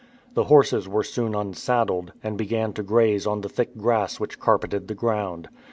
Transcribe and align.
The 0.33 0.45
horses 0.45 0.87
were 0.89 1.03
soon 1.03 1.35
unsaddled, 1.35 2.13
and 2.23 2.35
began 2.35 2.73
to 2.73 2.81
graze 2.81 3.27
on 3.27 3.41
the 3.41 3.49
thick 3.49 3.77
grass 3.77 4.19
which 4.19 4.39
carpeted 4.39 4.87
the 4.87 4.95
ground. 4.95 5.47